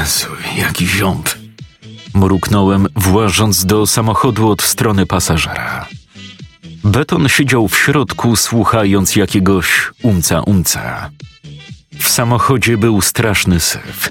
Jezu, 0.00 0.26
jaki 0.56 0.86
ziąb. 0.86 1.28
Mruknąłem, 2.14 2.86
włażąc 2.96 3.64
do 3.64 3.86
samochodu 3.86 4.50
od 4.50 4.62
strony 4.62 5.06
pasażera. 5.06 5.88
Beton 6.84 7.28
siedział 7.28 7.68
w 7.68 7.78
środku, 7.78 8.36
słuchając 8.36 9.16
jakiegoś 9.16 9.90
umca 10.02 10.40
umca. 10.40 11.10
W 11.98 12.08
samochodzie 12.08 12.76
był 12.76 13.00
straszny 13.00 13.60
syf. 13.60 14.10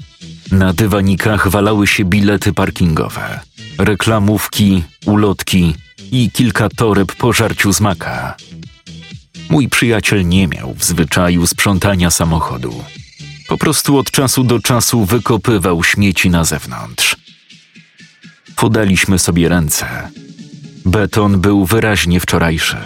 Na 0.52 0.74
dywanikach 0.74 1.48
walały 1.48 1.88
się 1.88 2.06
bilety 2.06 2.54
parkingowe, 2.54 3.40
reklamówki, 3.78 4.84
ulotki 5.06 5.76
i 6.12 6.32
kilka 6.32 6.70
toreb 6.70 7.16
po 7.16 7.34
żarciu 7.34 7.74
z 7.74 7.82
maka. 7.82 8.36
Mój 9.50 9.70
przyjaciel 9.70 10.28
nie 10.28 10.48
miał 10.48 10.74
w 10.74 10.84
zwyczaju 10.84 11.48
sprzątania 11.48 12.10
samochodu. 12.12 12.84
Po 13.50 13.58
prostu 13.58 13.98
od 13.98 14.12
czasu 14.12 14.44
do 14.44 14.60
czasu 14.60 15.06
wykopywał 15.06 15.84
śmieci 15.84 16.30
na 16.30 16.44
zewnątrz. 16.44 17.16
Podaliśmy 18.56 19.20
sobie 19.20 19.50
ręce. 19.50 20.12
Beton 20.86 21.42
był 21.42 21.66
wyraźnie 21.66 22.20
wczorajszy. 22.20 22.78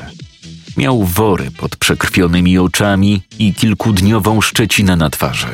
Miał 0.78 1.04
wory 1.04 1.52
pod 1.52 1.76
przekrwionymi 1.76 2.58
oczami 2.58 3.22
i 3.40 3.54
kilkudniową 3.54 4.42
szczecinę 4.42 4.96
na 4.96 5.10
twarzy. 5.10 5.48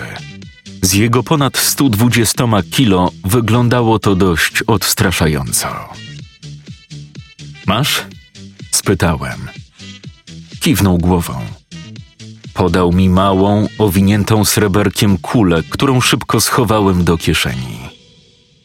Z 0.82 0.94
jego 0.94 1.24
ponad 1.24 1.58
120 1.58 2.44
kilo 2.72 3.12
wyglądało 3.26 4.00
to 4.00 4.16
dość 4.16 4.64
odstraszająco. 4.68 5.90
Masz? 7.66 8.02
spytałem. 8.72 9.48
Kiwnął 10.60 10.98
głową. 10.98 11.59
Podał 12.60 12.92
mi 12.92 13.10
małą, 13.10 13.68
owiniętą 13.78 14.46
sreberkiem 14.46 15.18
kulę, 15.18 15.64
którą 15.70 16.02
szybko 16.02 16.42
schowałem 16.42 17.04
do 17.04 17.18
kieszeni. 17.18 17.80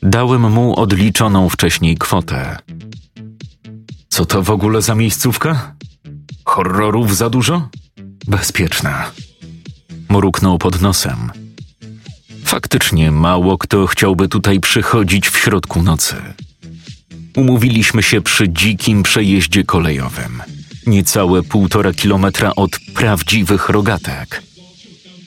Dałem 0.02 0.52
mu 0.52 0.80
odliczoną 0.80 1.48
wcześniej 1.48 1.96
kwotę. 1.96 2.56
Co 4.08 4.26
to 4.26 4.42
w 4.42 4.50
ogóle 4.50 4.82
za 4.82 4.94
miejscówka? 4.94 5.74
Horrorów 6.44 7.16
za 7.16 7.30
dużo? 7.30 7.68
Bezpieczna. 8.26 9.10
Mruknął 10.08 10.58
pod 10.58 10.80
nosem. 10.80 11.30
Faktycznie 12.44 13.10
mało 13.10 13.58
kto 13.58 13.86
chciałby 13.86 14.28
tutaj 14.28 14.60
przychodzić 14.60 15.28
w 15.28 15.38
środku 15.38 15.82
nocy. 15.82 16.16
Umówiliśmy 17.36 18.02
się 18.02 18.20
przy 18.20 18.48
dzikim 18.48 19.02
przejeździe 19.02 19.64
kolejowym, 19.64 20.42
niecałe 20.86 21.42
półtora 21.42 21.92
kilometra 21.92 22.52
od 22.56 22.70
prawdziwych 22.94 23.68
rogatek. 23.68 24.42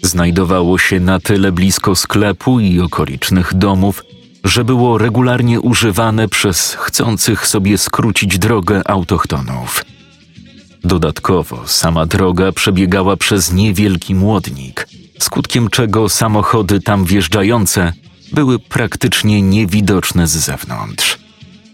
Znajdowało 0.02 0.77
się 0.77 0.99
na 0.99 1.19
tyle 1.19 1.52
blisko 1.52 1.95
sklepu 1.95 2.59
i 2.59 2.80
okolicznych 2.80 3.54
domów, 3.54 4.04
że 4.43 4.64
było 4.64 4.98
regularnie 4.98 5.61
używane 5.61 6.27
przez 6.27 6.73
chcących 6.73 7.48
sobie 7.48 7.77
skrócić 7.77 8.39
drogę 8.39 8.87
autochtonów. 8.87 9.86
Dodatkowo 10.83 11.67
sama 11.67 12.05
droga 12.05 12.52
przebiegała 12.52 13.17
przez 13.17 13.53
niewielki 13.53 14.15
młodnik, 14.15 14.87
skutkiem 15.20 15.70
czego 15.70 16.09
samochody 16.09 16.82
tam 16.82 17.05
wjeżdżające 17.05 17.93
były 18.33 18.59
praktycznie 18.59 19.42
niewidoczne 19.42 20.27
z 20.27 20.32
zewnątrz. 20.32 21.17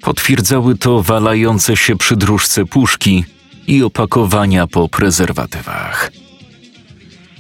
Potwierdzały 0.02 0.78
to 0.78 1.04
walające 1.04 1.78
się 1.78 1.96
przy 1.96 2.16
dróżce 2.16 2.66
puszki 2.66 3.26
i 3.68 3.84
opakowania 3.84 4.68
po 4.68 4.90
prezerwatywach. 4.90 6.12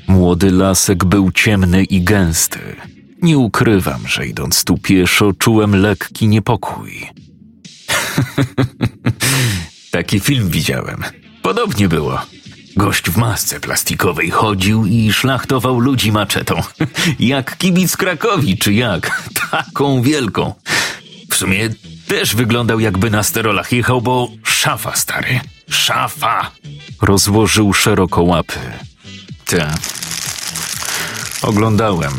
Młody 0.08 0.52
lasek 0.52 1.06
był 1.06 1.32
ciemny 1.32 1.84
i 1.84 2.02
gęsty. 2.02 2.60
Nie 3.22 3.38
ukrywam, 3.38 4.08
że 4.08 4.28
idąc 4.28 4.64
tu 4.64 4.78
pieszo, 4.78 5.34
czułem 5.34 5.76
lekki 5.76 6.28
niepokój. 6.28 7.08
Taki 9.92 10.20
film 10.20 10.50
widziałem. 10.50 11.04
Podobnie 11.42 11.88
było. 11.90 12.22
Gość 12.76 13.10
w 13.10 13.18
masce 13.18 13.60
plastikowej 13.60 14.32
chodził 14.32 14.86
i 14.86 15.14
szlachtował 15.14 15.80
ludzi 15.80 16.12
maczetą. 16.12 16.56
jak 17.20 17.58
kibic 17.58 17.98
Krakowi, 17.98 18.58
czy 18.58 18.74
jak? 18.74 19.24
Taką 19.52 20.02
wielką. 20.02 20.54
W 21.30 21.36
sumie 21.36 21.70
też 22.20 22.36
wyglądał 22.36 22.80
jakby 22.80 23.10
na 23.10 23.24
sterolach 23.24 23.72
jechał, 23.72 24.02
bo 24.02 24.28
szafa, 24.44 24.96
stary. 24.96 25.40
Szafa! 25.70 26.52
Rozłożył 27.02 27.74
szeroko 27.74 28.24
łapy. 28.24 28.60
Te. 29.46 29.74
Oglądałem. 31.42 32.14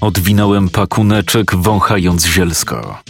Odwinąłem 0.00 0.68
pakuneczek, 0.68 1.54
wąchając 1.54 2.26
zielsko. 2.26 3.02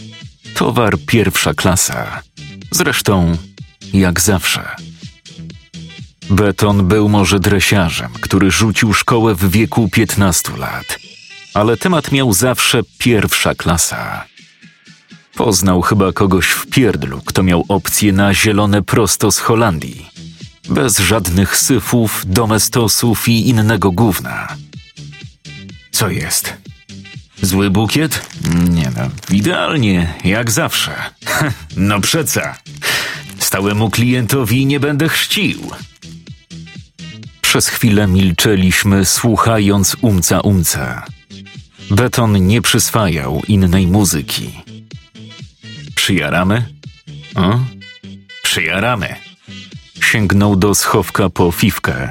Towar 0.54 0.98
pierwsza 1.06 1.54
klasa. 1.54 2.22
Zresztą, 2.70 3.36
jak 3.92 4.20
zawsze. 4.20 4.68
Beton 6.30 6.88
był 6.88 7.08
może 7.08 7.40
dresiarzem, 7.40 8.10
który 8.20 8.50
rzucił 8.50 8.94
szkołę 8.94 9.34
w 9.34 9.50
wieku 9.50 9.88
15 9.88 10.56
lat, 10.56 10.98
ale 11.54 11.76
temat 11.76 12.12
miał 12.12 12.32
zawsze 12.32 12.80
pierwsza 12.98 13.54
klasa. 13.54 14.24
Poznał 15.34 15.82
chyba 15.82 16.12
kogoś 16.12 16.46
w 16.46 16.66
pierdlu, 16.66 17.20
kto 17.24 17.42
miał 17.42 17.64
opcję 17.68 18.12
na 18.12 18.34
zielone 18.34 18.82
prosto 18.82 19.32
z 19.32 19.38
Holandii. 19.38 20.10
Bez 20.68 20.98
żadnych 20.98 21.56
syfów, 21.56 22.22
domestosów 22.26 23.28
i 23.28 23.48
innego 23.48 23.90
gówna. 23.90 24.48
Co 25.92 26.10
jest? 26.10 26.54
Zły 27.42 27.70
bukiet? 27.70 28.26
Nie 28.70 28.90
no, 28.96 29.36
idealnie, 29.36 30.14
jak 30.24 30.50
zawsze. 30.50 30.92
no 31.76 32.00
przeca. 32.00 32.56
Stałemu 33.38 33.90
klientowi 33.90 34.66
nie 34.66 34.80
będę 34.80 35.08
chrzcił. 35.08 35.70
Przez 37.42 37.68
chwilę 37.68 38.06
milczeliśmy, 38.06 39.04
słuchając 39.04 39.96
umca 40.00 40.40
umca. 40.40 41.06
Beton 41.90 42.46
nie 42.46 42.62
przyswajał 42.62 43.42
innej 43.48 43.86
muzyki. 43.86 44.50
Przyjaramy? 45.94 46.64
O? 47.34 47.60
Przyjaramy. 48.42 49.16
Sięgnął 50.02 50.56
do 50.56 50.74
schowka 50.74 51.30
po 51.30 51.52
fifkę. 51.52 52.10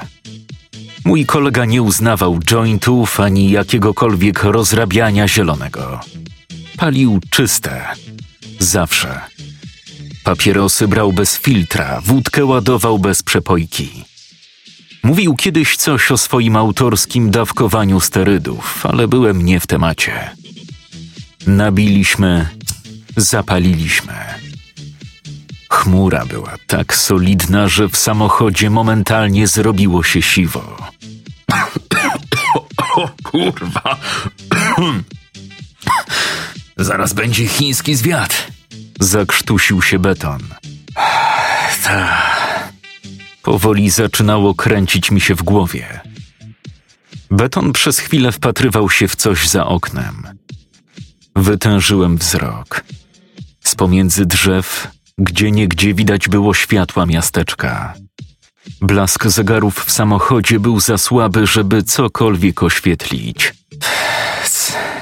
Mój 1.05 1.25
kolega 1.25 1.65
nie 1.65 1.81
uznawał 1.81 2.39
jointów 2.39 3.19
ani 3.19 3.51
jakiegokolwiek 3.51 4.43
rozrabiania 4.43 5.27
zielonego. 5.27 5.99
Palił 6.77 7.19
czyste. 7.29 7.85
Zawsze. 8.59 9.21
Papierosy 10.23 10.87
brał 10.87 11.13
bez 11.13 11.37
filtra, 11.37 12.01
wódkę 12.01 12.45
ładował 12.45 12.99
bez 12.99 13.23
przepojki. 13.23 14.08
Mówił 15.03 15.35
kiedyś 15.35 15.77
coś 15.77 16.11
o 16.11 16.17
swoim 16.17 16.55
autorskim 16.55 17.31
dawkowaniu 17.31 17.99
sterydów, 17.99 18.85
ale 18.85 19.07
byłem 19.07 19.45
nie 19.45 19.59
w 19.59 19.67
temacie. 19.67 20.29
Nabiliśmy, 21.47 22.49
zapaliliśmy. 23.17 24.13
Chmura 25.69 26.25
była 26.25 26.53
tak 26.67 26.95
solidna, 26.95 27.67
że 27.67 27.89
w 27.89 27.97
samochodzie 27.97 28.69
momentalnie 28.69 29.47
zrobiło 29.47 30.03
się 30.03 30.21
siwo. 30.21 30.77
O 32.95 33.09
kurwa! 33.23 33.97
Zaraz 36.77 37.13
będzie 37.13 37.47
chiński 37.47 37.95
zwiat. 37.95 38.47
Zakrztusił 38.99 39.81
się 39.81 39.99
beton. 39.99 40.39
Ta. 41.83 42.38
Powoli 43.49 43.89
zaczynało 43.89 44.55
kręcić 44.55 45.11
mi 45.11 45.21
się 45.21 45.35
w 45.35 45.43
głowie. 45.43 45.99
Beton 47.31 47.73
przez 47.73 47.99
chwilę 47.99 48.31
wpatrywał 48.31 48.89
się 48.89 49.07
w 49.07 49.15
coś 49.15 49.47
za 49.47 49.65
oknem. 49.65 50.27
Wytężyłem 51.35 52.17
wzrok. 52.17 52.83
pomiędzy 53.77 54.25
drzew, 54.25 54.87
gdzie 55.17 55.51
niegdzie 55.51 55.93
widać 55.93 56.27
było 56.27 56.53
światła 56.53 57.05
miasteczka. 57.05 57.93
Blask 58.81 59.27
zegarów 59.27 59.85
w 59.85 59.91
samochodzie 59.91 60.59
był 60.59 60.79
za 60.79 60.97
słaby, 60.97 61.47
żeby 61.47 61.83
cokolwiek 61.83 62.63
oświetlić. 62.63 63.53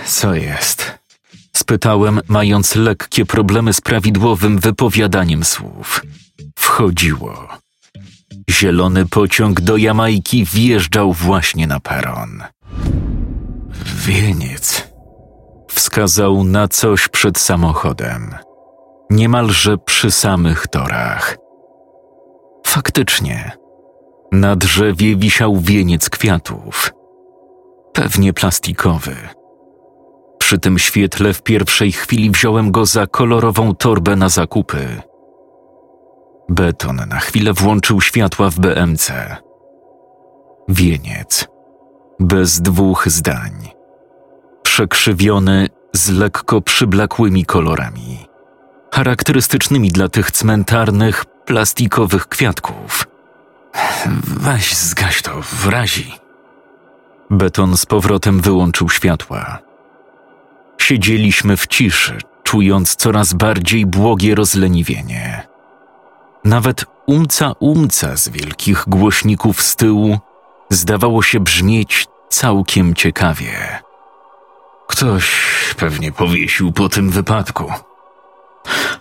Co 0.06 0.36
jest? 0.36 1.00
Spytałem, 1.56 2.22
mając 2.28 2.76
lekkie 2.76 3.26
problemy 3.26 3.74
z 3.74 3.82
prawidłowym 3.82 4.60
wypowiadaniem 4.60 5.44
słów. 5.44 6.02
Wchodziło. 6.60 7.58
Zielony 8.50 9.06
pociąg 9.06 9.62
do 9.62 9.78
Jamajki 9.78 10.46
wjeżdżał 10.46 11.14
właśnie 11.14 11.68
na 11.68 11.80
peron. 11.80 12.44
Wieniec. 14.06 14.88
Wskazał 15.70 16.44
na 16.44 16.68
coś 16.68 17.08
przed 17.08 17.38
samochodem. 17.38 18.36
Niemalże 19.10 19.78
przy 19.78 20.12
samych 20.12 20.68
torach. 20.68 21.38
Faktycznie. 22.68 23.52
Na 24.32 24.56
drzewie 24.56 25.16
wisiał 25.16 25.58
wieniec 25.58 26.10
kwiatów. 26.10 26.94
Pewnie 27.94 28.34
plastikowy. 28.34 29.16
Przy 30.40 30.60
tym 30.60 30.80
świetle 30.80 31.34
w 31.34 31.44
pierwszej 31.44 31.92
chwili 31.92 32.32
wziąłem 32.32 32.72
go 32.72 32.86
za 32.86 33.08
kolorową 33.08 33.76
torbę 33.76 34.16
na 34.16 34.30
zakupy. 34.30 35.02
Beton 36.50 37.02
na 37.08 37.20
chwilę 37.20 37.54
włączył 37.54 38.02
światła 38.02 38.50
w 38.50 38.60
BMC. 38.60 39.36
Wieniec. 40.70 41.48
Bez 42.20 42.62
dwóch 42.62 43.10
zdań. 43.10 43.52
Przekrzywiony 44.64 45.68
z 45.94 46.10
lekko 46.10 46.62
przyblakłymi 46.62 47.46
kolorami. 47.46 48.28
Charakterystycznymi 48.94 49.90
dla 49.90 50.10
tych 50.10 50.32
cmentarnych, 50.32 51.26
plastikowych 51.26 52.28
kwiatków. 52.28 53.08
Weź 54.24 54.76
zgaś 54.76 55.22
to, 55.22 55.42
wrazi. 55.42 56.14
Beton 57.30 57.78
z 57.78 57.86
powrotem 57.86 58.42
wyłączył 58.42 58.90
światła. 58.90 59.60
Siedzieliśmy 60.78 61.58
w 61.58 61.68
ciszy, 61.68 62.18
czując 62.44 62.96
coraz 62.96 63.34
bardziej 63.34 63.86
błogie 63.86 64.36
rozleniwienie. 64.36 65.48
Nawet 66.48 66.86
umca 67.06 67.52
umca 67.60 68.18
z 68.18 68.30
wielkich 68.30 68.84
głośników 68.88 69.62
z 69.62 69.76
tyłu 69.76 70.20
zdawało 70.70 71.24
się 71.24 71.40
brzmieć 71.40 72.08
całkiem 72.30 72.96
ciekawie. 72.96 73.80
Ktoś 74.88 75.32
pewnie 75.78 76.12
powiesił 76.12 76.72
po 76.72 76.90
tym 76.90 77.10
wypadku. 77.10 77.74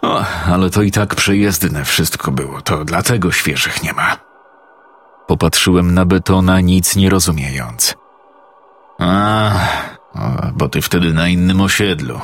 O, 0.02 0.24
ale 0.46 0.70
to 0.70 0.82
i 0.82 0.90
tak 0.90 1.14
przejezdne 1.14 1.84
wszystko 1.84 2.30
było, 2.32 2.62
to 2.62 2.84
dlatego 2.84 3.32
świeżych 3.32 3.82
nie 3.82 3.92
ma. 3.92 4.16
Popatrzyłem 5.26 5.94
na 5.94 6.04
betona, 6.04 6.60
nic 6.60 6.96
nie 6.96 7.10
rozumiejąc. 7.10 7.94
A, 8.98 9.50
bo 10.52 10.68
ty 10.68 10.82
wtedy 10.82 11.12
na 11.12 11.28
innym 11.28 11.60
osiedlu. 11.60 12.20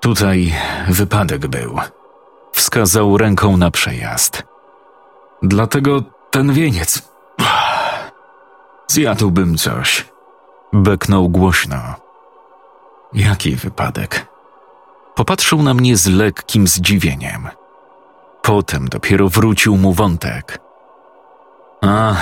Tutaj 0.00 0.54
wypadek 0.88 1.46
był. 1.46 1.78
Wskazał 2.56 3.18
ręką 3.18 3.56
na 3.56 3.70
przejazd. 3.70 4.42
Dlatego 5.42 6.02
ten 6.30 6.52
wieniec. 6.52 7.02
Zjadłbym 8.88 9.56
coś. 9.56 10.06
Beknął 10.72 11.28
głośno. 11.28 11.76
Jaki 13.12 13.56
wypadek? 13.56 14.26
Popatrzył 15.14 15.62
na 15.62 15.74
mnie 15.74 15.96
z 15.96 16.06
lekkim 16.06 16.66
zdziwieniem. 16.66 17.48
Potem 18.42 18.88
dopiero 18.88 19.28
wrócił 19.28 19.76
mu 19.76 19.92
wątek. 19.92 20.58
A, 21.82 22.14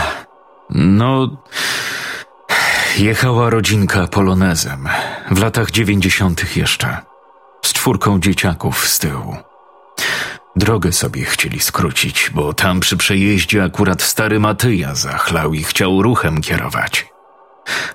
no. 0.71 1.29
Jechała 2.99 3.51
rodzinka 3.51 4.07
polonezem 4.07 4.89
w 5.31 5.41
latach 5.43 5.71
dziewięćdziesiątych 5.71 6.57
jeszcze. 6.57 6.99
Z 7.65 7.73
czwórką 7.73 8.21
dzieciaków 8.21 8.89
z 8.89 8.99
tyłu. 8.99 9.37
Drogę 10.57 10.93
sobie 10.93 11.25
chcieli 11.25 11.61
skrócić, 11.61 12.31
bo 12.35 12.53
tam 12.53 12.81
przy 12.81 12.97
przejeździe 12.97 13.65
akurat 13.65 14.03
stary 14.03 14.41
Matyja 14.41 14.95
zachlał 14.95 15.55
i 15.55 15.65
chciał 15.65 16.03
ruchem 16.03 16.41
kierować. 16.41 17.07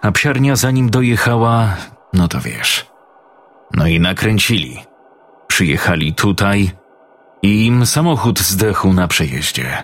A 0.01 0.11
psiarnia 0.11 0.56
zanim 0.56 0.89
dojechała, 0.89 1.75
no 2.13 2.27
to 2.27 2.39
wiesz. 2.39 2.85
No 3.73 3.88
i 3.88 4.00
nakręcili. 4.00 4.83
Przyjechali 5.47 6.13
tutaj 6.13 6.71
i 7.41 7.65
im 7.65 7.85
samochód 7.85 8.39
zdechł 8.39 8.94
na 8.94 9.07
przejeździe. 9.07 9.83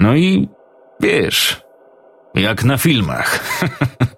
No 0.00 0.14
i 0.14 0.48
wiesz, 1.00 1.62
jak 2.34 2.64
na 2.64 2.78
filmach. 2.78 3.40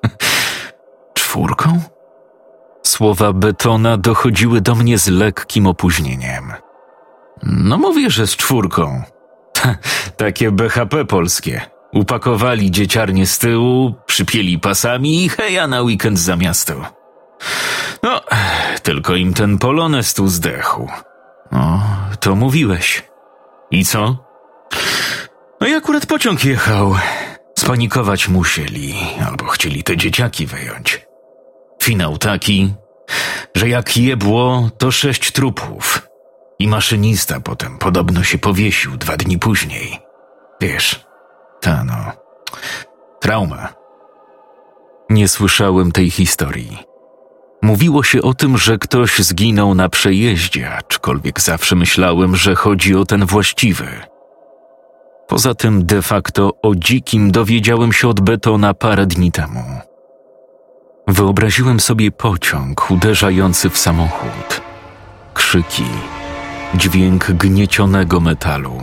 Czwórką? 1.14 1.80
Słowa 2.82 3.32
betona 3.32 3.96
dochodziły 3.96 4.60
do 4.60 4.74
mnie 4.74 4.98
z 4.98 5.08
lekkim 5.08 5.66
opóźnieniem. 5.66 6.52
No 7.46 7.79
mówię, 7.79 8.11
że 8.11 8.26
z 8.26 8.37
czwórką. 8.37 9.02
Takie 10.17 10.50
BHP 10.50 11.05
polskie. 11.05 11.61
Upakowali 11.93 12.70
dzieciarnie 12.70 13.26
z 13.26 13.38
tyłu, 13.38 13.94
przypieli 14.06 14.58
pasami 14.58 15.25
i 15.25 15.29
heja 15.29 15.67
na 15.67 15.82
weekend 15.82 16.19
za 16.19 16.37
miasto. 16.37 16.75
No, 18.02 18.20
tylko 18.82 19.14
im 19.14 19.35
ten 19.35 19.58
polones 19.58 20.14
tu 20.14 20.29
zdechł. 20.29 20.88
O, 21.52 21.81
to 22.20 22.37
mówiłeś. 22.37 23.02
I 23.70 23.85
co? 23.85 24.17
No 25.61 25.67
i 25.67 25.75
akurat 25.75 26.06
pociąg 26.06 26.44
jechał. 26.44 26.94
Spanikować 27.58 28.29
musieli, 28.29 28.94
albo 29.26 29.44
chcieli 29.44 29.82
te 29.82 29.97
dzieciaki 29.97 30.47
wyjąć. 30.47 31.06
Finał 31.82 32.19
taki, 32.19 32.75
że 33.55 33.69
jak 33.69 33.97
jebło, 33.97 34.70
to 34.79 34.90
sześć 34.90 35.32
trupów. 35.32 36.08
I 36.58 36.68
maszynista 36.68 37.40
potem 37.40 37.78
podobno 37.78 38.22
się 38.22 38.38
powiesił 38.38 38.96
dwa 38.96 39.16
dni 39.16 39.38
później. 39.38 39.98
Wiesz, 40.60 41.06
ta 41.60 41.84
no. 41.84 42.12
Trauma. 43.20 43.68
Nie 45.10 45.28
słyszałem 45.28 45.92
tej 45.92 46.10
historii. 46.10 46.78
Mówiło 47.62 48.02
się 48.02 48.22
o 48.22 48.34
tym, 48.34 48.58
że 48.58 48.78
ktoś 48.78 49.18
zginął 49.18 49.74
na 49.74 49.88
przejeździe, 49.88 50.74
aczkolwiek 50.74 51.40
zawsze 51.40 51.76
myślałem, 51.76 52.37
że 52.37 52.54
chodzi 52.54 52.96
o 52.96 53.04
ten 53.04 53.26
właściwy. 53.26 53.87
Poza 55.28 55.54
tym 55.54 55.87
de 55.87 56.02
facto 56.02 56.52
o 56.62 56.75
dzikim 56.75 57.30
dowiedziałem 57.30 57.92
się 57.92 58.08
od 58.08 58.20
Betona 58.20 58.75
parę 58.75 59.06
dni 59.06 59.32
temu. 59.32 59.64
Wyobraziłem 61.08 61.80
sobie 61.80 62.11
pociąg 62.11 62.90
uderzający 62.90 63.70
w 63.70 63.78
samochód. 63.78 64.61
Krzyki, 65.34 65.84
dźwięk 66.76 67.33
gniecionego 67.33 68.21
metalu. 68.21 68.83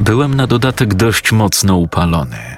Byłem 0.00 0.34
na 0.34 0.46
dodatek 0.46 0.94
dość 0.94 1.32
mocno 1.32 1.76
upalony, 1.76 2.56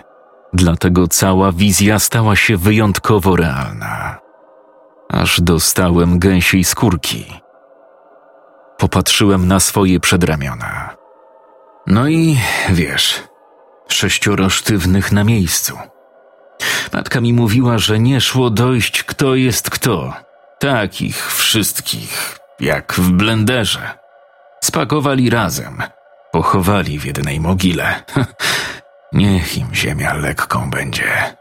dlatego 0.53 1.09
cała 1.09 1.53
wizja 1.53 1.99
stała 1.99 2.37
się 2.37 2.57
wyjątkowo 2.57 3.37
realna. 3.37 4.19
Aż 5.09 5.41
dostałem 5.41 6.19
gęsiej 6.19 6.65
skórki. 6.65 7.41
Popatrzyłem 8.79 9.49
na 9.49 9.61
swoje 9.61 10.01
przedramiona. 10.01 10.97
No 11.87 12.09
i 12.09 12.39
wiesz, 12.71 13.23
sześcioro 13.89 14.51
sztywnych 14.51 15.13
na 15.13 15.25
miejscu. 15.25 15.79
Matka 16.93 17.21
mi 17.21 17.33
mówiła, 17.33 17.79
że 17.79 17.99
nie 17.99 18.21
szło 18.21 18.51
dojść, 18.51 19.03
kto 19.03 19.35
jest 19.35 19.71
kto. 19.71 20.13
Takich 20.59 21.33
wszystkich, 21.33 22.40
jak 22.61 22.95
w 22.95 23.11
blenderze. 23.11 23.91
Spakowali 24.65 25.31
razem, 25.31 25.83
pochowali 26.33 26.99
w 26.99 27.05
jednej 27.05 27.41
mogile. 27.41 28.03
Niech 29.13 29.59
im 29.59 29.75
ziemia 29.75 30.15
lekką 30.15 30.71
będzie. 30.71 31.37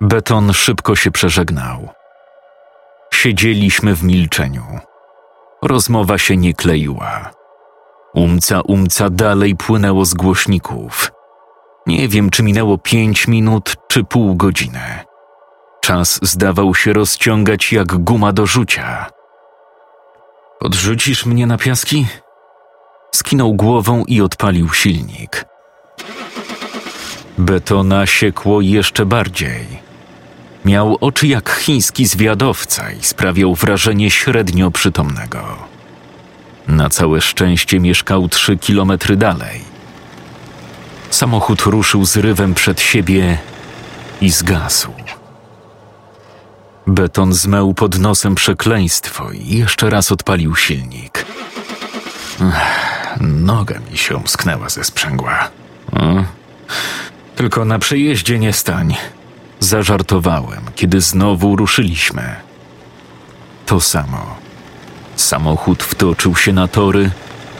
Beton 0.00 0.52
szybko 0.52 0.96
się 0.96 1.10
przeżegnał. 1.10 1.88
Siedzieliśmy 3.14 3.94
w 3.94 4.04
milczeniu. 4.04 4.78
Rozmowa 5.62 6.18
się 6.18 6.36
nie 6.36 6.54
kleiła. 6.54 7.30
Umca 8.14 8.60
umca 8.60 9.10
dalej 9.10 9.56
płynęło 9.56 10.04
z 10.04 10.14
głośników. 10.14 11.12
Nie 11.86 12.08
wiem, 12.08 12.30
czy 12.30 12.42
minęło 12.42 12.78
pięć 12.78 13.28
minut, 13.28 13.76
czy 13.88 14.04
pół 14.04 14.36
godziny. 14.36 15.04
Czas 15.80 16.20
zdawał 16.22 16.74
się 16.74 16.92
rozciągać 16.92 17.72
jak 17.72 17.96
guma 17.96 18.32
do 18.32 18.46
rzucia. 18.46 19.06
Odrzucisz 20.60 21.26
mnie 21.26 21.46
na 21.46 21.58
piaski? 21.58 22.06
Skinął 23.14 23.54
głową 23.54 24.04
i 24.04 24.20
odpalił 24.20 24.72
silnik. 24.72 25.44
Betona 27.38 28.06
siekło 28.06 28.60
jeszcze 28.60 29.06
bardziej. 29.06 29.66
Miał 30.64 30.96
oczy 31.00 31.26
jak 31.26 31.50
chiński 31.50 32.06
zwiadowca 32.06 32.92
i 32.92 33.02
sprawiał 33.02 33.54
wrażenie 33.54 34.10
średnio 34.10 34.70
przytomnego. 34.70 35.56
Na 36.68 36.88
całe 36.88 37.20
szczęście 37.20 37.80
mieszkał 37.80 38.28
trzy 38.28 38.56
kilometry 38.56 39.16
dalej. 39.16 39.60
Samochód 41.10 41.60
ruszył 41.60 42.04
z 42.04 42.16
rywem 42.16 42.54
przed 42.54 42.80
siebie 42.80 43.38
i 44.20 44.30
zgasł. 44.30 44.92
Beton 46.90 47.32
zmył 47.32 47.74
pod 47.74 47.98
nosem 47.98 48.34
przekleństwo 48.34 49.30
i 49.32 49.58
jeszcze 49.58 49.90
raz 49.90 50.12
odpalił 50.12 50.56
silnik. 50.56 51.24
Noga 53.20 53.78
mi 53.90 53.98
się 53.98 54.16
omsknęła 54.16 54.68
ze 54.68 54.84
sprzęgła. 54.84 55.50
Tylko 57.36 57.64
na 57.64 57.78
przejeździe 57.78 58.38
nie 58.38 58.52
stań. 58.52 58.96
Zażartowałem, 59.60 60.60
kiedy 60.74 61.00
znowu 61.00 61.56
ruszyliśmy. 61.56 62.36
To 63.66 63.80
samo. 63.80 64.36
Samochód 65.16 65.82
wtoczył 65.82 66.36
się 66.36 66.52
na 66.52 66.68
tory, 66.68 67.10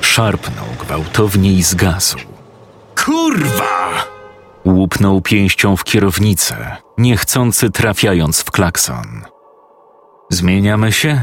szarpnął 0.00 0.66
gwałtownie 0.80 1.52
i 1.52 1.62
zgasł. 1.62 2.18
Kurwa! 3.04 4.09
Łupnął 4.64 5.20
pięścią 5.20 5.76
w 5.76 5.84
kierownicę, 5.84 6.76
niechcący 6.98 7.70
trafiając 7.70 8.40
w 8.40 8.50
klakson. 8.50 9.22
Zmieniamy 10.30 10.92
się? 10.92 11.20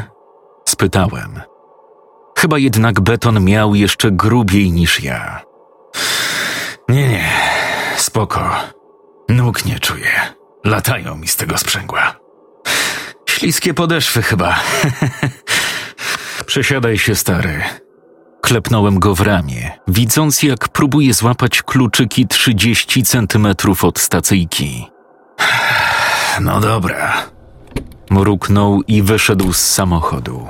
spytałem. 0.70 1.42
Chyba 2.38 2.58
jednak 2.58 3.02
beton 3.02 3.44
miał 3.44 3.76
jeszcze 3.76 4.12
grubiej 4.12 4.72
niż 4.72 5.00
ja. 5.04 5.42
Nie, 6.90 7.08
nie, 7.08 7.30
spoko. 7.98 8.56
Nóg 9.30 9.66
nie 9.66 9.80
czuję. 9.80 10.12
Latają 10.66 11.16
mi 11.16 11.28
z 11.28 11.36
tego 11.36 11.58
sprzęgła. 11.58 12.16
Śliskie 13.30 13.74
podeszwy 13.74 14.22
chyba. 14.22 14.60
Przesiadaj 16.46 16.98
się, 16.98 17.16
stary. 17.16 17.64
Klepnąłem 18.48 19.00
go 19.00 19.16
w 19.16 19.22
ramię, 19.22 19.72
widząc 19.88 20.44
jak 20.44 20.70
próbuje 20.70 21.14
złapać 21.14 21.62
kluczyki 21.62 22.28
30 22.28 23.04
centymetrów 23.04 23.84
od 23.84 24.00
stacyjki. 24.00 24.88
No 26.42 26.60
dobra. 26.60 27.14
Mruknął 28.10 28.82
i 28.88 29.02
wyszedł 29.02 29.54
z 29.54 29.60
samochodu. 29.60 30.48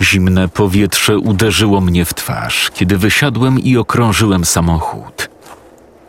Zimne 0.00 0.48
powietrze 0.48 1.18
uderzyło 1.18 1.80
mnie 1.80 2.04
w 2.04 2.14
twarz, 2.14 2.70
kiedy 2.74 2.98
wysiadłem 2.98 3.58
i 3.58 3.76
okrążyłem 3.76 4.44
samochód. 4.44 5.30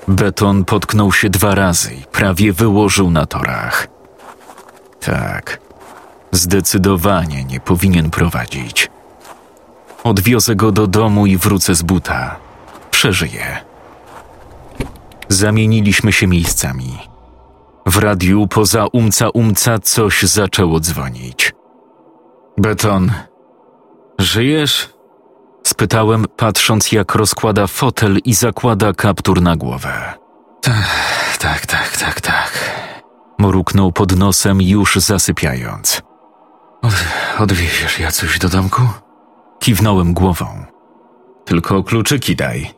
Beton 0.08 0.66
potknął 0.66 1.12
się 1.12 1.30
dwa 1.30 1.56
razy 1.56 1.94
i 1.94 2.04
prawie 2.12 2.54
wyłożył 2.54 3.12
na 3.12 3.26
torach. 3.26 3.88
Tak, 5.00 5.60
zdecydowanie 6.32 7.44
nie 7.44 7.60
powinien 7.60 8.10
prowadzić. 8.10 8.92
Odwiozę 10.04 10.56
go 10.56 10.72
do 10.72 10.88
domu 10.88 11.26
i 11.26 11.38
wrócę 11.38 11.76
z 11.76 11.82
buta. 11.82 12.36
Przeżyję. 12.92 13.58
Zamieniliśmy 15.30 16.12
się 16.12 16.28
miejscami. 16.28 16.98
W 17.86 17.98
radiu 17.98 18.48
poza 18.48 18.86
umca 18.86 19.30
umca 19.30 19.80
coś 19.80 20.24
zaczęło 20.24 20.80
dzwonić. 20.80 21.54
Beton, 22.58 23.12
żyjesz? 24.20 24.90
Spytałem, 25.64 26.26
patrząc 26.38 26.92
jak 26.92 27.16
rozkłada 27.16 27.68
fotel 27.68 28.18
i 28.26 28.34
zakłada 28.34 28.94
kaptur 28.94 29.42
na 29.42 29.56
głowę. 29.56 30.14
Tak, 30.62 31.38
tak, 31.40 31.66
tak, 31.66 31.98
tak, 31.98 32.22
tak. 32.22 32.52
Mruknął 33.40 33.92
pod 33.92 34.18
nosem, 34.18 34.62
już 34.62 34.96
zasypiając. 34.96 36.02
Od, 36.82 36.94
odwieziesz 37.40 38.00
Jacuś 38.00 38.40
do 38.40 38.50
domku? 38.50 38.82
Kiwnąłem 39.62 40.14
głową. 40.14 40.66
Tylko 41.46 41.84
kluczyki 41.84 42.36
daj. 42.36 42.72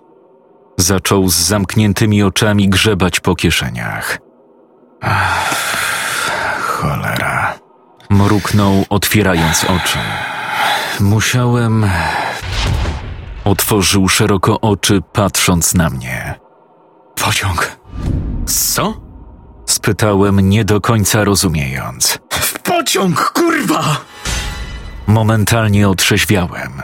Zaczął 0.78 1.30
z 1.30 1.36
zamkniętymi 1.36 2.24
oczami 2.24 2.70
grzebać 2.70 3.20
po 3.20 3.36
kieszeniach. 3.36 4.20
Ach, 5.02 5.56
cholera. 6.62 7.54
Mruknął, 8.10 8.86
otwierając 8.90 9.64
oczy. 9.64 10.00
Musiałem. 11.00 11.90
Otworzył 13.46 14.10
szeroko 14.10 14.62
oczy, 14.62 15.02
patrząc 15.14 15.74
na 15.74 15.90
mnie. 15.90 16.40
Pociąg. 17.16 17.78
Co? 18.46 18.94
Spytałem, 19.66 20.50
nie 20.50 20.66
do 20.66 20.82
końca 20.82 21.24
rozumiejąc. 21.24 22.20
W 22.32 22.60
pociąg, 22.60 23.32
kurwa! 23.32 24.13
Momentalnie 25.08 25.90
otrzeźwiałem. 25.90 26.82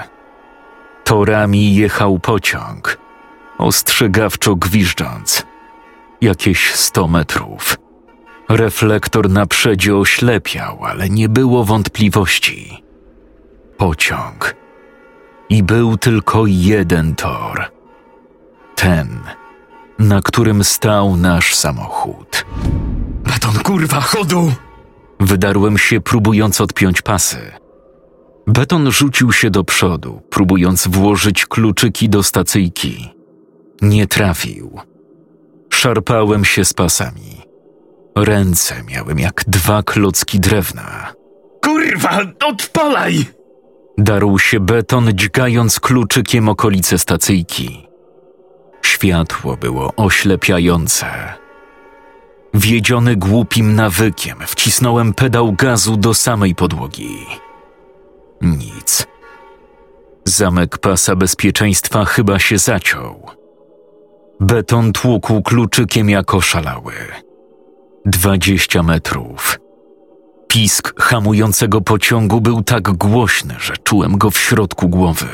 Torami 1.03 1.75
jechał 1.75 2.19
pociąg, 2.19 2.97
ostrzegawczo 3.57 4.55
gwiżdżąc. 4.55 5.45
Jakieś 6.21 6.73
sto 6.73 7.07
metrów. 7.07 7.77
Reflektor 8.49 9.29
na 9.29 9.45
przedzie 9.45 9.95
oślepiał, 9.95 10.85
ale 10.85 11.09
nie 11.09 11.29
było 11.29 11.63
wątpliwości. 11.65 12.83
Pociąg. 13.77 14.55
I 15.49 15.63
był 15.63 15.97
tylko 15.97 16.43
jeden 16.47 17.15
tor. 17.15 17.65
Ten, 18.75 19.19
na 19.99 20.21
którym 20.21 20.63
stał 20.63 21.17
nasz 21.17 21.55
samochód. 21.55 22.45
Beton, 23.23 23.63
kurwa, 23.63 24.01
chodu! 24.01 24.51
Wydarłem 25.19 25.77
się, 25.77 26.01
próbując 26.01 26.61
odpiąć 26.61 27.01
pasy. 27.01 27.58
Beton 28.49 28.91
rzucił 28.91 29.31
się 29.31 29.49
do 29.49 29.63
przodu, 29.63 30.21
próbując 30.29 30.87
włożyć 30.87 31.45
kluczyki 31.45 32.09
do 32.09 32.23
stacyjki. 32.23 33.09
Nie 33.81 34.07
trafił. 34.07 34.79
Szarpałem 35.69 36.45
się 36.45 36.65
z 36.65 36.73
pasami. 36.73 37.41
Ręce 38.15 38.83
miałem 38.87 39.19
jak 39.19 39.43
dwa 39.47 39.83
klocki 39.83 40.39
drewna. 40.39 41.13
Kurwa, 41.63 42.19
odpalaj! 42.45 43.25
Darł 43.97 44.39
się 44.39 44.59
beton, 44.59 45.09
dźgając 45.13 45.79
kluczykiem 45.79 46.49
okolice 46.49 46.97
stacyjki. 46.97 47.87
Światło 48.81 49.57
było 49.57 49.93
oślepiające. 49.95 51.07
Wiedziony 52.53 53.15
głupim 53.15 53.75
nawykiem, 53.75 54.37
wcisnąłem 54.47 55.13
pedał 55.13 55.53
gazu 55.53 55.97
do 55.97 56.13
samej 56.13 56.55
podłogi. 56.55 57.25
Nic. 58.41 59.07
Zamek 60.25 60.77
pasa 60.77 61.15
bezpieczeństwa 61.15 62.05
chyba 62.05 62.39
się 62.39 62.57
zaciął. 62.57 63.27
Beton 64.39 64.93
tłukł 64.93 65.41
kluczykiem 65.41 66.09
jak 66.09 66.33
oszalały. 66.33 66.93
Dwadzieścia 68.05 68.83
metrów. 68.83 69.59
Pisk 70.47 71.01
hamującego 71.01 71.81
pociągu 71.81 72.41
był 72.41 72.63
tak 72.63 72.91
głośny, 72.91 73.55
że 73.59 73.73
czułem 73.77 74.17
go 74.17 74.31
w 74.31 74.37
środku 74.37 74.89
głowy. 74.89 75.27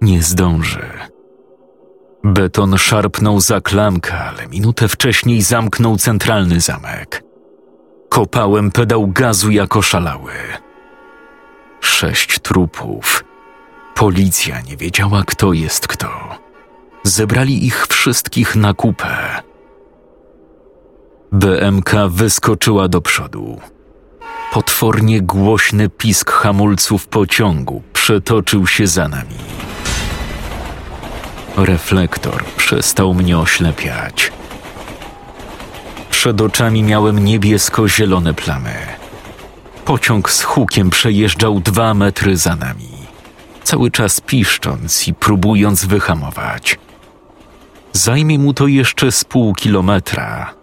Nie 0.00 0.22
zdąży. 0.22 0.88
Beton 2.24 2.78
szarpnął 2.78 3.40
za 3.40 3.60
klamkę, 3.60 4.18
ale 4.18 4.46
minutę 4.46 4.88
wcześniej 4.88 5.42
zamknął 5.42 5.96
centralny 5.96 6.60
zamek. 6.60 7.24
Kopałem 8.08 8.70
pedał 8.70 9.06
gazu 9.06 9.50
jak 9.50 9.76
oszalały. 9.76 10.32
Sześć 11.88 12.38
trupów. 12.38 13.24
Policja 13.94 14.60
nie 14.60 14.76
wiedziała, 14.76 15.22
kto 15.26 15.52
jest 15.52 15.86
kto. 15.86 16.08
Zebrali 17.02 17.66
ich 17.66 17.86
wszystkich 17.86 18.56
na 18.56 18.74
kupę. 18.74 19.42
BMK 21.32 21.90
wyskoczyła 22.08 22.88
do 22.88 23.00
przodu. 23.00 23.60
Potwornie 24.52 25.22
głośny 25.22 25.88
pisk 25.88 26.30
hamulców 26.30 27.06
pociągu 27.06 27.82
przetoczył 27.92 28.66
się 28.66 28.86
za 28.86 29.08
nami. 29.08 29.38
Reflektor 31.56 32.44
przestał 32.56 33.14
mnie 33.14 33.38
oślepiać. 33.38 34.32
Przed 36.10 36.40
oczami 36.40 36.82
miałem 36.82 37.18
niebiesko-zielone 37.24 38.34
plamy. 38.34 38.97
Pociąg 39.88 40.30
z 40.30 40.42
hukiem 40.42 40.90
przejeżdżał 40.90 41.60
dwa 41.60 41.94
metry 41.94 42.36
za 42.36 42.56
nami, 42.56 42.88
cały 43.62 43.90
czas 43.90 44.20
piszcząc 44.20 45.08
i 45.08 45.14
próbując 45.14 45.84
wyhamować. 45.84 46.78
Zajmie 47.92 48.38
mu 48.38 48.54
to 48.54 48.66
jeszcze 48.66 49.12
z 49.12 49.24
pół 49.24 49.54
kilometra. 49.54 50.54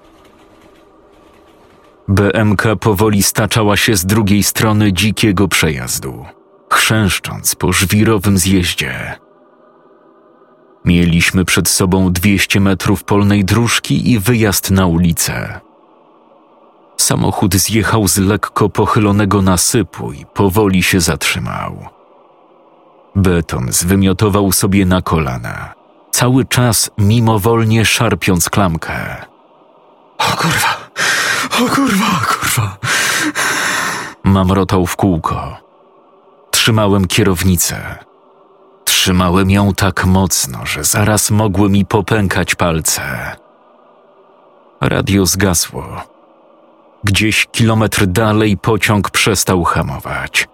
BMK 2.07 2.63
powoli 2.79 3.23
staczała 3.23 3.77
się 3.77 3.95
z 3.95 4.05
drugiej 4.05 4.43
strony 4.43 4.93
dzikiego 4.93 5.47
przejazdu, 5.47 6.25
chrzęszcząc 6.73 7.55
po 7.55 7.73
żwirowym 7.73 8.37
zjeździe. 8.37 9.19
Mieliśmy 10.85 11.45
przed 11.45 11.69
sobą 11.69 12.13
200 12.13 12.59
metrów 12.59 13.03
polnej 13.03 13.45
dróżki 13.45 14.11
i 14.11 14.19
wyjazd 14.19 14.71
na 14.71 14.85
ulicę. 14.85 15.61
Samochód 16.97 17.55
zjechał 17.55 18.07
z 18.07 18.17
lekko 18.17 18.69
pochylonego 18.69 19.41
nasypu 19.41 20.11
i 20.11 20.25
powoli 20.25 20.83
się 20.83 21.01
zatrzymał. 21.01 21.77
Beton 23.15 23.71
zwymiotował 23.71 24.51
sobie 24.51 24.85
na 24.85 25.01
kolana, 25.01 25.73
cały 26.11 26.45
czas 26.45 26.91
mimowolnie 26.97 27.85
szarpiąc 27.85 28.49
klamkę. 28.49 29.25
O 30.17 30.37
kurwa! 30.37 30.77
O 31.51 31.75
kurwa, 31.75 32.19
kurwa! 32.27 32.77
Mamrotał 34.23 34.85
w 34.85 34.95
kółko. 34.95 35.57
Trzymałem 36.51 37.07
kierownicę. 37.07 37.95
Trzymałem 38.85 39.51
ją 39.51 39.73
tak 39.73 40.05
mocno, 40.05 40.65
że 40.65 40.83
zaraz 40.83 41.31
mogły 41.31 41.69
mi 41.69 41.85
popękać 41.85 42.55
palce. 42.55 43.35
Radio 44.81 45.25
zgasło. 45.25 46.14
Gdzieś 47.05 47.47
kilometr 47.51 48.05
dalej 48.05 48.57
pociąg 48.57 49.09
przestał 49.09 49.63
hamować. 49.63 50.47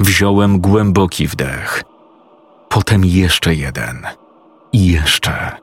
Wziąłem 0.00 0.60
głęboki 0.60 1.26
wdech. 1.26 1.82
Potem 2.68 3.04
jeszcze 3.04 3.54
jeden. 3.54 4.06
I 4.72 4.86
jeszcze. 4.86 5.56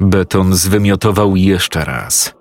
Beton 0.00 0.54
zwymiotował 0.54 1.36
jeszcze 1.36 1.84
raz. 1.84 2.34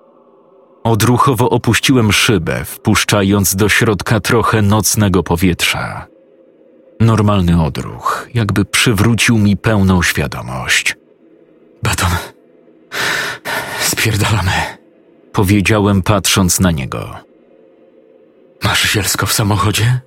Odruchowo 0.83 1.49
opuściłem 1.49 2.11
szybę, 2.11 2.65
wpuszczając 2.65 3.55
do 3.55 3.69
środka 3.69 4.19
trochę 4.19 4.61
nocnego 4.61 5.23
powietrza. 5.23 6.07
Normalny 6.99 7.63
odruch, 7.63 8.29
jakby 8.33 8.65
przywrócił 8.65 9.37
mi 9.37 9.57
pełną 9.57 10.01
świadomość. 10.01 10.97
Beton. 11.83 12.11
Spierdalamy. 13.79 14.74
Powiedziałem, 15.35 16.01
patrząc 16.01 16.59
na 16.59 16.71
niego. 16.71 17.09
Masz 18.63 18.91
zielsko 18.91 19.25
w 19.25 19.33
samochodzie? 19.33 19.99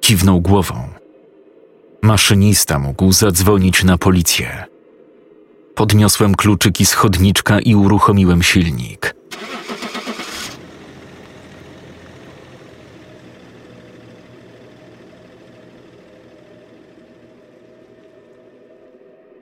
Kiwnął 0.00 0.40
głową. 0.40 0.88
Maszynista 2.02 2.78
mógł 2.78 3.12
zadzwonić 3.12 3.84
na 3.84 3.98
policję. 3.98 4.64
Podniosłem 5.74 6.34
kluczyki 6.34 6.86
z 6.86 6.92
chodniczka 6.92 7.60
i 7.60 7.74
uruchomiłem 7.74 8.42
silnik. 8.42 9.14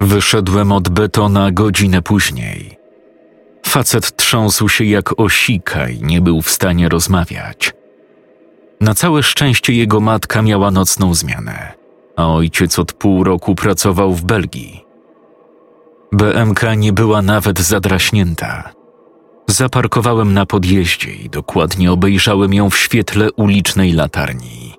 Wyszedłem 0.00 0.72
od 0.72 0.88
betona 0.88 1.50
godzinę 1.50 2.02
później. 2.02 2.85
Facet 3.76 4.16
trząsł 4.16 4.68
się 4.68 4.84
jak 4.84 5.20
osika 5.20 5.88
i 5.88 6.02
nie 6.02 6.20
był 6.20 6.42
w 6.42 6.50
stanie 6.50 6.88
rozmawiać. 6.88 7.72
Na 8.80 8.94
całe 8.94 9.22
szczęście 9.22 9.72
jego 9.72 10.00
matka 10.00 10.42
miała 10.42 10.70
nocną 10.70 11.14
zmianę, 11.14 11.72
a 12.16 12.34
ojciec 12.34 12.78
od 12.78 12.92
pół 12.92 13.24
roku 13.24 13.54
pracował 13.54 14.12
w 14.12 14.24
Belgii. 14.24 14.84
BMK 16.12 16.60
nie 16.76 16.92
była 16.92 17.22
nawet 17.22 17.60
zadraśnięta. 17.60 18.72
Zaparkowałem 19.46 20.34
na 20.34 20.46
podjeździe 20.46 21.12
i 21.12 21.30
dokładnie 21.30 21.92
obejrzałem 21.92 22.54
ją 22.54 22.70
w 22.70 22.76
świetle 22.76 23.32
ulicznej 23.32 23.92
latarni. 23.92 24.74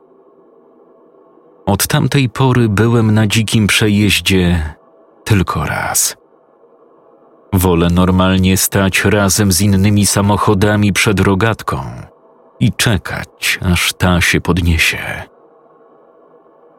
Od 1.66 1.88
tamtej 1.88 2.30
pory 2.30 2.70
byłem 2.70 3.14
na 3.14 3.28
dzikim 3.28 3.68
przejeździe 3.68 4.74
tylko 5.24 5.66
raz. 5.66 6.18
Wolę 7.58 7.90
normalnie 7.90 8.58
stać 8.58 9.06
razem 9.06 9.52
z 9.52 9.62
innymi 9.62 10.06
samochodami 10.06 10.94
przed 10.94 11.20
rogatką 11.20 11.82
i 12.60 12.74
czekać, 12.74 13.60
aż 13.72 13.94
ta 13.94 14.22
się 14.22 14.42
podniesie. 14.42 15.24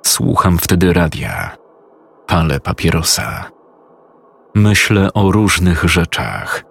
Słucham 0.06 0.58
wtedy 0.58 0.92
radia, 0.92 1.56
palę 2.26 2.60
papierosa. 2.60 3.50
Myślę 4.54 5.12
o 5.12 5.32
różnych 5.32 5.84
rzeczach. 5.84 6.64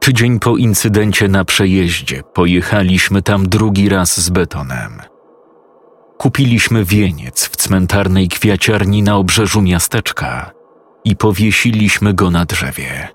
Tydzień 0.00 0.40
po 0.40 0.56
incydencie 0.56 1.28
na 1.28 1.44
przejeździe 1.44 2.22
pojechaliśmy 2.22 3.22
tam 3.22 3.48
drugi 3.48 3.88
raz 3.88 4.20
z 4.20 4.30
betonem. 4.30 5.02
Kupiliśmy 6.18 6.84
wieniec 6.84 7.44
w 7.48 7.56
cmentarnej 7.56 8.28
kwiaciarni 8.28 9.02
na 9.02 9.16
obrzeżu 9.16 9.62
miasteczka 9.62 10.55
i 11.06 11.16
powiesiliśmy 11.16 12.14
go 12.14 12.30
na 12.30 12.44
drzewie, 12.44 13.08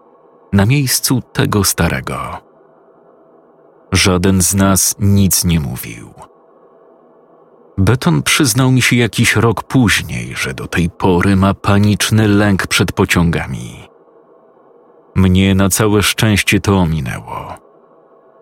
na 0.54 0.66
miejscu 0.66 1.22
tego 1.34 1.64
starego. 1.64 2.38
Żaden 3.92 4.42
z 4.42 4.54
nas 4.54 4.96
nic 5.00 5.46
nie 5.46 5.60
mówił. 5.60 6.14
Beton 7.78 8.24
przyznał 8.24 8.72
mi 8.72 8.82
się 8.82 8.96
jakiś 8.96 9.36
rok 9.36 9.64
później, 9.64 10.34
że 10.36 10.54
do 10.54 10.68
tej 10.68 10.90
pory 10.90 11.36
ma 11.36 11.54
paniczny 11.54 12.28
lęk 12.28 12.68
przed 12.68 12.92
pociągami. 12.92 13.88
Mnie 15.16 15.56
na 15.56 15.70
całe 15.70 16.04
szczęście 16.04 16.60
to 16.60 16.78
ominęło. 16.78 17.56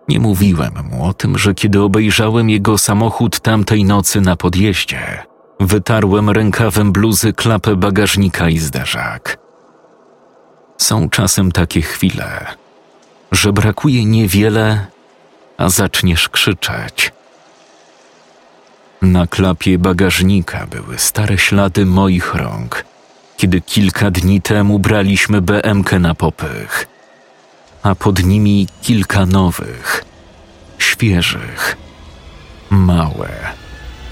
Nie 0.08 0.20
mówiłem 0.20 0.74
mu 0.90 1.04
o 1.04 1.14
tym, 1.14 1.38
że 1.38 1.54
kiedy 1.54 1.82
obejrzałem 1.82 2.50
jego 2.50 2.78
samochód 2.78 3.40
tamtej 3.40 3.84
nocy 3.84 4.20
na 4.20 4.36
podjeździe, 4.36 5.29
wytarłem 5.60 6.30
rękawem 6.30 6.92
bluzy 6.92 7.32
klapę 7.32 7.76
bagażnika 7.76 8.48
i 8.48 8.58
zderzak. 8.58 9.38
Są 10.78 11.10
czasem 11.10 11.52
takie 11.52 11.82
chwile, 11.82 12.46
że 13.32 13.52
brakuje 13.52 14.04
niewiele, 14.04 14.86
a 15.56 15.68
zaczniesz 15.68 16.28
krzyczeć. 16.28 17.12
Na 19.02 19.26
klapie 19.26 19.78
bagażnika 19.78 20.66
były 20.66 20.98
stare 20.98 21.38
ślady 21.38 21.86
moich 21.86 22.34
rąk, 22.34 22.84
kiedy 23.36 23.60
kilka 23.60 24.10
dni 24.10 24.42
temu 24.42 24.78
braliśmy 24.78 25.40
BMK 25.42 25.92
na 25.92 26.14
popych, 26.14 26.86
a 27.82 27.94
pod 27.94 28.24
nimi 28.24 28.68
kilka 28.82 29.26
nowych, 29.26 30.04
świeżych, 30.78 31.76
małe, 32.70 33.30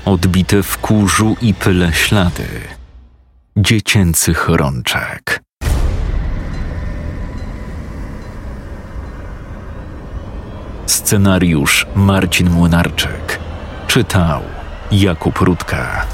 odbite 0.09 0.63
w 0.63 0.79
kurzu 0.79 1.37
i 1.43 1.55
pyle 1.55 1.93
ślady 1.93 2.49
dziecięcych 3.57 4.49
rączek. 4.49 5.41
Scenariusz 10.87 11.87
Marcin 11.95 12.51
Młynarczyk 12.51 13.39
czytał 13.87 14.43
Jakub 14.93 15.39
Rutka. 15.39 16.07